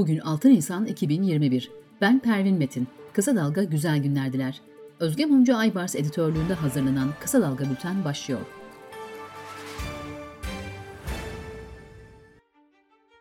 Bugün 0.00 0.18
6 0.18 0.48
Nisan 0.50 0.86
2021. 0.86 1.70
Ben 2.00 2.18
Pervin 2.18 2.58
Metin. 2.58 2.88
Kısa 3.12 3.36
Dalga 3.36 3.64
güzel 3.64 4.02
günler 4.02 4.32
diler. 4.32 4.60
Özge 5.00 5.24
Mumcu 5.24 5.56
Aybars 5.56 5.96
editörlüğünde 5.96 6.54
hazırlanan 6.54 7.08
Kısa 7.20 7.40
Dalga 7.40 7.70
Bülten 7.70 8.04
başlıyor. 8.04 8.40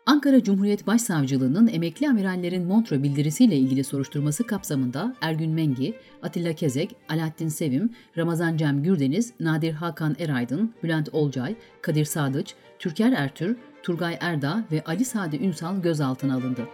Ankara 0.06 0.44
Cumhuriyet 0.44 0.88
Başsavcılığı'nın 0.88 1.68
emekli 1.68 2.10
amirallerin 2.10 2.64
Montre 2.64 3.04
bildirisiyle 3.04 3.58
ilgili 3.58 3.84
soruşturması 3.84 4.48
kapsamında 4.48 5.16
Ergün 5.22 5.52
Mengi, 5.52 5.94
Atilla 6.24 6.54
Kezek, 6.54 6.96
Alaaddin 7.10 7.48
Sevim, 7.48 7.90
Ramazan 8.18 8.58
Cem 8.58 8.84
Gürdeniz, 8.84 9.34
Nadir 9.40 9.74
Hakan 9.74 10.16
Eraydın, 10.20 10.74
Bülent 10.84 11.10
Olcay, 11.14 11.56
Kadir 11.82 12.06
Sadıç, 12.06 12.54
Türker 12.80 13.12
Ertür, 13.12 13.58
Turgay 13.84 14.18
Erda 14.22 14.64
ve 14.72 14.84
Ali 14.84 15.06
Sadi 15.06 15.38
Ünsal 15.38 15.82
gözaltına 15.82 16.36
alındı. 16.36 16.68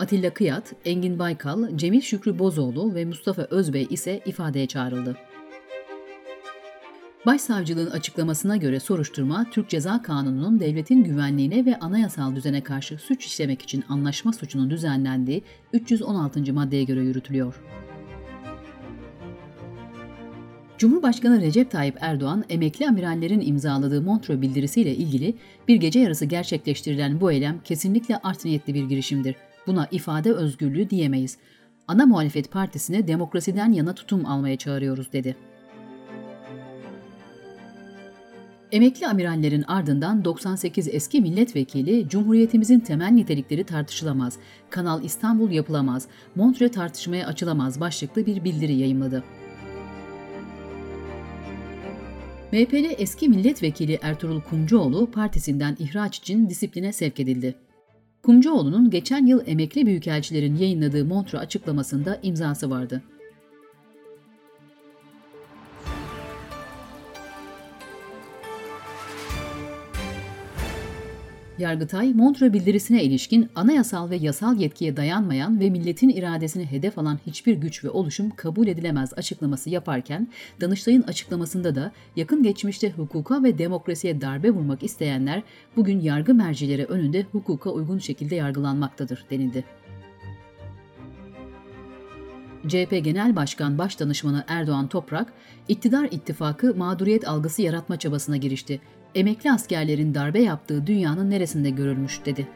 Atilla 0.00 0.34
Kıyat, 0.34 0.72
Engin 0.84 1.18
Baykal, 1.18 1.76
Cemil 1.76 2.00
Şükrü 2.00 2.38
Bozoğlu 2.38 2.94
ve 2.94 3.04
Mustafa 3.04 3.42
Özbey 3.42 3.86
ise 3.90 4.20
ifadeye 4.26 4.66
çağrıldı. 4.66 5.16
Başsavcılığın 7.26 7.90
açıklamasına 7.90 8.56
göre 8.56 8.80
soruşturma, 8.80 9.46
Türk 9.50 9.68
Ceza 9.68 10.02
Kanunu'nun 10.02 10.60
devletin 10.60 11.04
güvenliğine 11.04 11.66
ve 11.66 11.78
anayasal 11.78 12.36
düzene 12.36 12.62
karşı 12.62 12.98
suç 12.98 13.26
işlemek 13.26 13.62
için 13.62 13.84
anlaşma 13.88 14.32
suçunun 14.32 14.70
düzenlendiği 14.70 15.42
316. 15.72 16.52
maddeye 16.52 16.84
göre 16.84 17.00
yürütülüyor. 17.00 17.60
Cumhurbaşkanı 20.80 21.40
Recep 21.40 21.70
Tayyip 21.70 21.96
Erdoğan, 22.00 22.44
emekli 22.48 22.88
amirallerin 22.88 23.40
imzaladığı 23.40 24.02
Montreux 24.02 24.40
bildirisiyle 24.40 24.96
ilgili 24.96 25.34
bir 25.68 25.76
gece 25.76 26.00
yarısı 26.00 26.24
gerçekleştirilen 26.24 27.20
bu 27.20 27.32
eylem 27.32 27.60
kesinlikle 27.64 28.16
art 28.16 28.44
niyetli 28.44 28.74
bir 28.74 28.84
girişimdir. 28.84 29.36
Buna 29.66 29.88
ifade 29.90 30.32
özgürlüğü 30.32 30.90
diyemeyiz. 30.90 31.38
Ana 31.88 32.06
muhalefet 32.06 32.50
partisine 32.50 33.08
demokrasiden 33.08 33.72
yana 33.72 33.94
tutum 33.94 34.26
almaya 34.26 34.56
çağırıyoruz 34.56 35.12
dedi. 35.12 35.36
Emekli 38.72 39.06
amirallerin 39.06 39.62
ardından 39.62 40.24
98 40.24 40.88
eski 40.88 41.20
milletvekili 41.20 42.08
Cumhuriyetimizin 42.08 42.80
temel 42.80 43.10
nitelikleri 43.10 43.64
tartışılamaz, 43.64 44.38
Kanal 44.70 45.04
İstanbul 45.04 45.50
yapılamaz, 45.50 46.06
Montre 46.34 46.68
tartışmaya 46.68 47.26
açılamaz 47.26 47.80
başlıklı 47.80 48.26
bir 48.26 48.44
bildiri 48.44 48.74
yayımladı. 48.74 49.24
MHP'li 52.52 52.86
eski 52.86 53.28
milletvekili 53.28 53.98
Ertuğrul 54.02 54.40
Kumcuoğlu 54.40 55.10
partisinden 55.10 55.76
ihraç 55.78 56.18
için 56.18 56.48
disipline 56.48 56.92
sevk 56.92 57.20
edildi. 57.20 57.54
Kumcuoğlu'nun 58.22 58.90
geçen 58.90 59.26
yıl 59.26 59.42
emekli 59.46 59.86
büyükelçilerin 59.86 60.56
yayınladığı 60.56 61.04
Montre 61.04 61.38
açıklamasında 61.38 62.18
imzası 62.22 62.70
vardı. 62.70 63.02
Yargıtay, 71.60 72.12
Montre 72.14 72.52
bildirisine 72.52 73.04
ilişkin 73.04 73.50
anayasal 73.54 74.10
ve 74.10 74.16
yasal 74.16 74.56
yetkiye 74.56 74.96
dayanmayan 74.96 75.60
ve 75.60 75.70
milletin 75.70 76.08
iradesini 76.08 76.66
hedef 76.66 76.98
alan 76.98 77.18
hiçbir 77.26 77.54
güç 77.54 77.84
ve 77.84 77.90
oluşum 77.90 78.30
kabul 78.30 78.66
edilemez 78.66 79.12
açıklaması 79.16 79.70
yaparken, 79.70 80.28
Danıştay'ın 80.60 81.02
açıklamasında 81.02 81.74
da 81.74 81.92
yakın 82.16 82.42
geçmişte 82.42 82.90
hukuka 82.90 83.42
ve 83.44 83.58
demokrasiye 83.58 84.20
darbe 84.20 84.50
vurmak 84.50 84.82
isteyenler 84.82 85.42
bugün 85.76 86.00
yargı 86.00 86.34
mercileri 86.34 86.84
önünde 86.84 87.22
hukuka 87.32 87.70
uygun 87.70 87.98
şekilde 87.98 88.34
yargılanmaktadır 88.34 89.24
denildi. 89.30 89.64
CHP 92.68 93.04
Genel 93.04 93.36
Başkan 93.36 93.78
Başdanışmanı 93.78 94.44
Erdoğan 94.48 94.88
Toprak, 94.88 95.32
iktidar 95.68 96.08
ittifakı 96.10 96.74
mağduriyet 96.74 97.28
algısı 97.28 97.62
yaratma 97.62 97.98
çabasına 97.98 98.36
girişti 98.36 98.80
emekli 99.14 99.52
askerlerin 99.52 100.14
darbe 100.14 100.42
yaptığı 100.42 100.86
dünyanın 100.86 101.30
neresinde 101.30 101.70
görülmüş 101.70 102.20
dedi. 102.24 102.48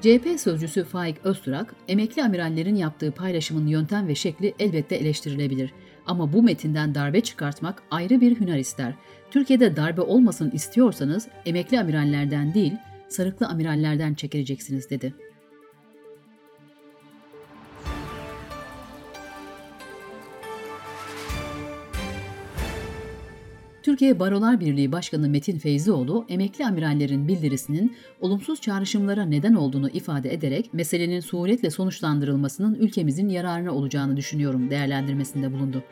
CHP 0.00 0.40
sözcüsü 0.40 0.84
Faik 0.84 1.16
Öztürk, 1.24 1.74
emekli 1.88 2.22
amirallerin 2.22 2.74
yaptığı 2.74 3.12
paylaşımın 3.12 3.66
yöntem 3.66 4.08
ve 4.08 4.14
şekli 4.14 4.54
elbette 4.58 4.96
eleştirilebilir. 4.96 5.72
Ama 6.06 6.32
bu 6.32 6.42
metinden 6.42 6.94
darbe 6.94 7.20
çıkartmak 7.20 7.82
ayrı 7.90 8.20
bir 8.20 8.40
hüner 8.40 8.58
ister. 8.58 8.94
Türkiye'de 9.30 9.76
darbe 9.76 10.00
olmasın 10.00 10.50
istiyorsanız 10.50 11.28
emekli 11.46 11.80
amirallerden 11.80 12.54
değil, 12.54 12.72
sarıklı 13.08 13.46
amirallerden 13.46 14.14
çekileceksiniz 14.14 14.90
dedi. 14.90 15.14
Türkiye 23.84 24.20
Barolar 24.20 24.60
Birliği 24.60 24.92
Başkanı 24.92 25.28
Metin 25.28 25.58
Feyzioğlu, 25.58 26.26
emekli 26.28 26.66
amirallerin 26.66 27.28
bildirisinin 27.28 27.96
olumsuz 28.20 28.60
çağrışımlara 28.60 29.24
neden 29.24 29.54
olduğunu 29.54 29.90
ifade 29.90 30.34
ederek 30.34 30.74
meselenin 30.74 31.20
suretle 31.20 31.70
sonuçlandırılmasının 31.70 32.74
ülkemizin 32.74 33.28
yararına 33.28 33.74
olacağını 33.74 34.16
düşünüyorum 34.16 34.70
değerlendirmesinde 34.70 35.52
bulundu. 35.52 35.82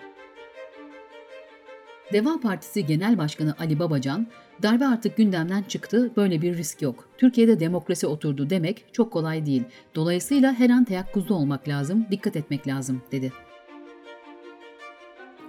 Deva 2.12 2.40
Partisi 2.40 2.86
Genel 2.86 3.18
Başkanı 3.18 3.54
Ali 3.58 3.78
Babacan, 3.78 4.26
darbe 4.62 4.86
artık 4.86 5.16
gündemden 5.16 5.62
çıktı, 5.62 6.10
böyle 6.16 6.42
bir 6.42 6.56
risk 6.56 6.82
yok. 6.82 7.08
Türkiye'de 7.18 7.60
demokrasi 7.60 8.06
oturdu 8.06 8.50
demek 8.50 8.84
çok 8.92 9.12
kolay 9.12 9.46
değil. 9.46 9.62
Dolayısıyla 9.94 10.52
her 10.52 10.70
an 10.70 10.84
teyakkuzda 10.84 11.34
olmak 11.34 11.68
lazım, 11.68 12.06
dikkat 12.10 12.36
etmek 12.36 12.68
lazım, 12.68 13.02
dedi. 13.12 13.32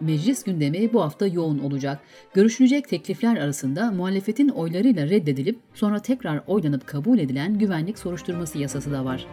Meclis 0.03 0.43
gündemi 0.43 0.93
bu 0.93 1.01
hafta 1.01 1.27
yoğun 1.27 1.59
olacak. 1.59 1.99
Görüşülecek 2.33 2.89
teklifler 2.89 3.37
arasında 3.37 3.91
muhalefetin 3.91 4.49
oylarıyla 4.49 5.09
reddedilip 5.09 5.59
sonra 5.73 5.99
tekrar 5.99 6.43
oylanıp 6.47 6.87
kabul 6.87 7.19
edilen 7.19 7.59
güvenlik 7.59 7.99
soruşturması 7.99 8.57
yasası 8.57 8.91
da 8.91 9.05
var. 9.05 9.27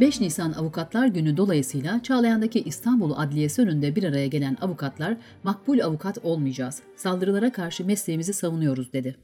5 0.00 0.20
Nisan 0.20 0.52
Avukatlar 0.52 1.06
Günü 1.06 1.36
dolayısıyla 1.36 2.02
Çağlayan'daki 2.02 2.60
İstanbul 2.60 3.12
Adliyesi 3.16 3.62
önünde 3.62 3.96
bir 3.96 4.04
araya 4.04 4.26
gelen 4.26 4.56
avukatlar 4.60 5.16
makbul 5.42 5.80
avukat 5.80 6.18
olmayacağız, 6.24 6.82
saldırılara 6.96 7.52
karşı 7.52 7.84
mesleğimizi 7.86 8.32
savunuyoruz 8.32 8.92
dedi. 8.92 9.16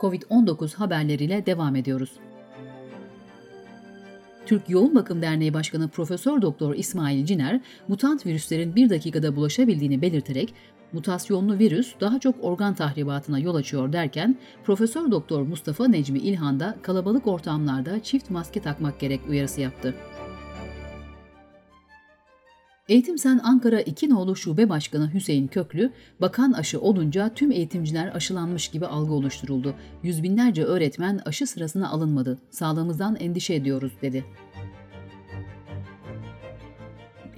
Covid-19 0.00 0.74
haberleriyle 0.74 1.46
devam 1.46 1.76
ediyoruz. 1.76 2.10
Türk 4.46 4.70
Yoğun 4.70 4.94
Bakım 4.94 5.22
Derneği 5.22 5.54
Başkanı 5.54 5.88
Profesör 5.88 6.42
Doktor 6.42 6.74
İsmail 6.74 7.26
Ciner, 7.26 7.60
mutant 7.88 8.26
virüslerin 8.26 8.76
bir 8.76 8.90
dakikada 8.90 9.36
bulaşabildiğini 9.36 10.02
belirterek 10.02 10.54
mutasyonlu 10.92 11.58
virüs 11.58 11.94
daha 12.00 12.20
çok 12.20 12.34
organ 12.42 12.74
tahribatına 12.74 13.38
yol 13.38 13.54
açıyor 13.54 13.92
derken 13.92 14.36
Profesör 14.64 15.10
Doktor 15.10 15.42
Mustafa 15.42 15.88
Necmi 15.88 16.18
İlhan 16.18 16.60
da 16.60 16.76
kalabalık 16.82 17.26
ortamlarda 17.26 18.02
çift 18.02 18.30
maske 18.30 18.60
takmak 18.60 19.00
gerek 19.00 19.20
uyarısı 19.28 19.60
yaptı. 19.60 19.94
Eğitim 22.88 23.18
Sen 23.18 23.40
Ankara 23.42 23.80
2 23.80 24.10
nolu 24.10 24.36
Şube 24.36 24.68
Başkanı 24.68 25.14
Hüseyin 25.14 25.46
Köklü, 25.46 25.92
bakan 26.20 26.52
aşı 26.52 26.80
olunca 26.80 27.34
tüm 27.34 27.52
eğitimciler 27.52 28.14
aşılanmış 28.14 28.68
gibi 28.68 28.86
algı 28.86 29.12
oluşturuldu. 29.12 29.74
Yüz 30.02 30.22
binlerce 30.22 30.64
öğretmen 30.64 31.20
aşı 31.24 31.46
sırasına 31.46 31.88
alınmadı. 31.90 32.38
Sağlığımızdan 32.50 33.16
endişe 33.16 33.54
ediyoruz 33.54 33.92
dedi. 34.02 34.24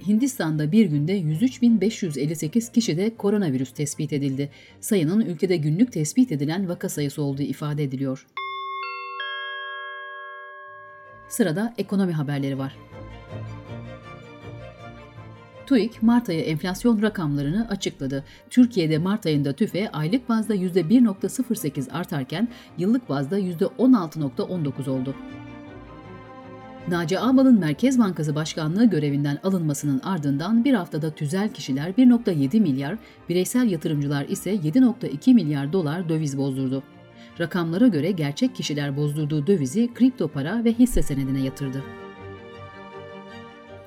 Hindistan'da 0.07 0.71
bir 0.71 0.85
günde 0.85 1.19
103.558 1.19 2.71
kişide 2.71 3.15
koronavirüs 3.15 3.71
tespit 3.71 4.13
edildi. 4.13 4.49
Sayının 4.79 5.21
ülkede 5.21 5.57
günlük 5.57 5.91
tespit 5.91 6.31
edilen 6.31 6.69
vaka 6.69 6.89
sayısı 6.89 7.21
olduğu 7.21 7.41
ifade 7.41 7.83
ediliyor. 7.83 8.27
Sırada 11.29 11.73
ekonomi 11.77 12.13
haberleri 12.13 12.57
var. 12.57 12.77
TÜİK 15.67 16.03
Mart 16.03 16.29
ayı 16.29 16.41
enflasyon 16.41 17.01
rakamlarını 17.01 17.67
açıkladı. 17.69 18.23
Türkiye'de 18.49 18.97
Mart 18.97 19.25
ayında 19.25 19.53
tüfe 19.53 19.91
aylık 19.91 20.29
bazda 20.29 20.55
%1.08 20.55 21.91
artarken 21.91 22.47
yıllık 22.77 23.09
bazda 23.09 23.39
%16.19 23.39 24.89
oldu. 24.89 25.15
Naci 26.87 27.19
Ağbal'ın 27.19 27.59
Merkez 27.59 27.99
Bankası 27.99 28.35
Başkanlığı 28.35 28.85
görevinden 28.85 29.39
alınmasının 29.43 29.99
ardından 29.99 30.65
bir 30.65 30.73
haftada 30.73 31.11
tüzel 31.11 31.49
kişiler 31.53 31.89
1.7 31.89 32.59
milyar, 32.59 32.97
bireysel 33.29 33.71
yatırımcılar 33.71 34.25
ise 34.25 34.55
7.2 34.55 35.33
milyar 35.33 35.73
dolar 35.73 36.09
döviz 36.09 36.37
bozdurdu. 36.37 36.83
Rakamlara 37.39 37.87
göre 37.87 38.11
gerçek 38.11 38.55
kişiler 38.55 38.97
bozdurduğu 38.97 39.47
dövizi 39.47 39.93
kripto 39.93 40.27
para 40.27 40.63
ve 40.63 40.73
hisse 40.73 41.01
senedine 41.01 41.41
yatırdı. 41.41 41.83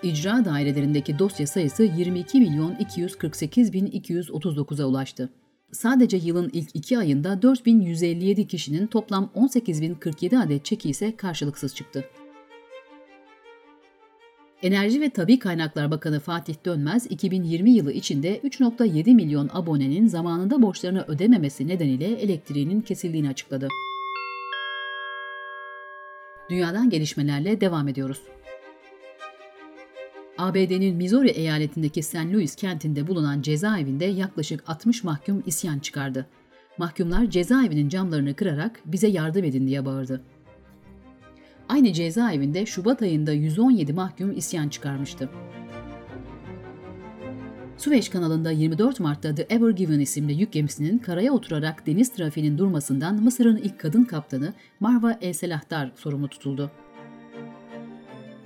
İcra 0.02 0.44
dairelerindeki 0.44 1.18
dosya 1.18 1.46
sayısı 1.46 1.82
22 1.82 2.40
milyon 2.40 2.74
248 2.74 3.72
bin 3.72 3.86
239'a 3.86 4.86
ulaştı. 4.86 5.28
Sadece 5.72 6.16
yılın 6.16 6.50
ilk 6.52 6.76
iki 6.76 6.98
ayında 6.98 7.42
4157 7.42 8.46
kişinin 8.46 8.86
toplam 8.86 9.30
18047 9.34 10.38
adet 10.38 10.64
çeki 10.64 10.90
ise 10.90 11.16
karşılıksız 11.16 11.74
çıktı. 11.74 12.04
Enerji 14.62 15.00
ve 15.00 15.10
Tabi 15.10 15.38
Kaynaklar 15.38 15.90
Bakanı 15.90 16.20
Fatih 16.20 16.54
Dönmez, 16.64 17.06
2020 17.10 17.70
yılı 17.70 17.92
içinde 17.92 18.38
3.7 18.38 19.14
milyon 19.14 19.50
abonenin 19.52 20.06
zamanında 20.06 20.62
borçlarını 20.62 21.04
ödememesi 21.08 21.68
nedeniyle 21.68 22.06
elektriğinin 22.06 22.80
kesildiğini 22.80 23.28
açıkladı. 23.28 23.68
Dünyadan 26.50 26.90
gelişmelerle 26.90 27.60
devam 27.60 27.88
ediyoruz. 27.88 28.20
ABD'nin 30.40 30.96
Missouri 30.96 31.28
eyaletindeki 31.28 32.02
St. 32.02 32.14
Louis 32.32 32.54
kentinde 32.54 33.06
bulunan 33.06 33.42
cezaevinde 33.42 34.04
yaklaşık 34.04 34.64
60 34.66 35.04
mahkum 35.04 35.42
isyan 35.46 35.78
çıkardı. 35.78 36.26
Mahkumlar 36.78 37.30
cezaevinin 37.30 37.88
camlarını 37.88 38.34
kırarak 38.34 38.80
bize 38.84 39.06
yardım 39.08 39.44
edin 39.44 39.66
diye 39.66 39.84
bağırdı. 39.84 40.22
Aynı 41.68 41.92
cezaevinde 41.92 42.66
Şubat 42.66 43.02
ayında 43.02 43.32
117 43.32 43.92
mahkum 43.92 44.36
isyan 44.36 44.68
çıkarmıştı. 44.68 45.30
Süveyş 47.76 48.08
kanalında 48.08 48.50
24 48.50 49.00
Mart'ta 49.00 49.34
The 49.34 49.46
Ever 49.50 49.70
Given 49.70 50.00
isimli 50.00 50.40
yük 50.40 50.52
gemisinin 50.52 50.98
karaya 50.98 51.32
oturarak 51.32 51.86
deniz 51.86 52.12
trafiğinin 52.12 52.58
durmasından 52.58 53.22
Mısır'ın 53.22 53.56
ilk 53.56 53.78
kadın 53.78 54.04
kaptanı 54.04 54.54
Marva 54.80 55.18
El 55.20 55.32
Selahtar 55.32 55.92
sorumlu 55.96 56.28
tutuldu. 56.28 56.70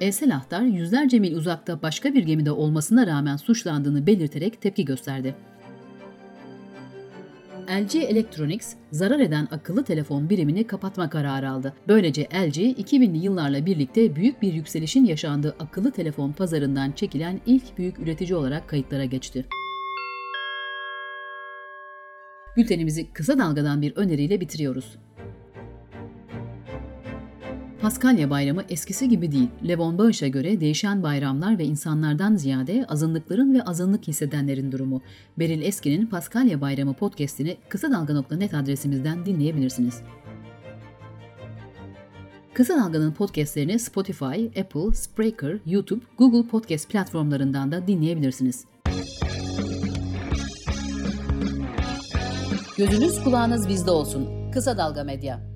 El 0.04 0.12
Selahtar 0.12 0.62
yüzlerce 0.62 1.18
mil 1.18 1.36
uzakta 1.36 1.82
başka 1.82 2.14
bir 2.14 2.22
gemide 2.22 2.50
olmasına 2.50 3.06
rağmen 3.06 3.36
suçlandığını 3.36 4.06
belirterek 4.06 4.60
tepki 4.60 4.84
gösterdi. 4.84 5.34
LG 7.68 7.94
Electronics 7.94 8.74
zarar 8.90 9.20
eden 9.20 9.48
akıllı 9.50 9.84
telefon 9.84 10.30
birimini 10.30 10.66
kapatma 10.66 11.10
kararı 11.10 11.50
aldı. 11.50 11.72
Böylece 11.88 12.22
LG 12.22 12.58
2000'li 12.58 13.18
yıllarla 13.18 13.66
birlikte 13.66 14.16
büyük 14.16 14.42
bir 14.42 14.52
yükselişin 14.52 15.04
yaşandığı 15.04 15.56
akıllı 15.58 15.90
telefon 15.90 16.32
pazarından 16.32 16.92
çekilen 16.92 17.40
ilk 17.46 17.78
büyük 17.78 17.98
üretici 17.98 18.34
olarak 18.34 18.68
kayıtlara 18.68 19.04
geçti. 19.04 19.46
Bültenimizi 22.56 23.12
kısa 23.12 23.38
dalgadan 23.38 23.82
bir 23.82 23.96
öneriyle 23.96 24.40
bitiriyoruz. 24.40 24.96
Paskalya 27.84 28.30
bayramı 28.30 28.62
eskisi 28.68 29.08
gibi 29.08 29.32
değil. 29.32 29.48
Levon 29.68 29.98
Bağış'a 29.98 30.26
göre 30.26 30.60
değişen 30.60 31.02
bayramlar 31.02 31.58
ve 31.58 31.64
insanlardan 31.64 32.36
ziyade 32.36 32.86
azınlıkların 32.88 33.54
ve 33.54 33.62
azınlık 33.62 34.08
hissedenlerin 34.08 34.72
durumu. 34.72 35.02
Beril 35.38 35.62
Eski'nin 35.62 36.06
Paskalya 36.06 36.60
Bayramı 36.60 36.94
podcastini 36.94 37.56
kısa 37.68 37.90
dalga.net 37.90 38.54
adresimizden 38.54 39.26
dinleyebilirsiniz. 39.26 40.02
Kısa 42.54 42.76
Dalga'nın 42.76 43.12
podcastlerini 43.12 43.78
Spotify, 43.78 44.60
Apple, 44.60 44.94
Spreaker, 44.94 45.58
YouTube, 45.66 46.04
Google 46.18 46.48
Podcast 46.48 46.90
platformlarından 46.90 47.72
da 47.72 47.86
dinleyebilirsiniz. 47.86 48.64
Gözünüz 52.78 53.24
kulağınız 53.24 53.68
bizde 53.68 53.90
olsun. 53.90 54.50
Kısa 54.52 54.78
Dalga 54.78 55.04
Medya. 55.04 55.53